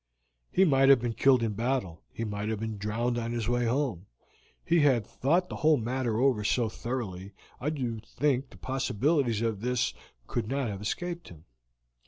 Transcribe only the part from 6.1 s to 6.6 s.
over